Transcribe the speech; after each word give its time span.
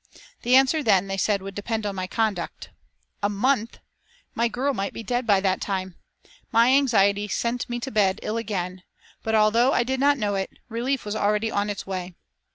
The 0.41 0.55
answer 0.55 0.81
then, 0.81 1.05
they 1.05 1.15
said, 1.17 1.43
would 1.43 1.53
depend 1.53 1.85
on 1.85 1.93
my 1.95 2.07
conduct. 2.07 2.71
A 3.21 3.29
month! 3.29 3.77
My 4.33 4.47
girl 4.47 4.73
might 4.73 4.93
be 4.93 5.03
dead 5.03 5.27
by 5.27 5.39
that 5.41 5.61
time. 5.61 5.93
My 6.51 6.69
anxiety 6.69 7.27
sent 7.27 7.69
me 7.69 7.79
to 7.81 7.91
bed 7.91 8.19
ill 8.23 8.37
again, 8.37 8.81
but, 9.21 9.35
although 9.35 9.73
I 9.73 9.83
did 9.83 9.99
not 9.99 10.17
know 10.17 10.33
it, 10.33 10.57
relief 10.69 11.05
was 11.05 11.15
already 11.15 11.51
on 11.51 11.69
its 11.69 11.85
way. 11.85 12.15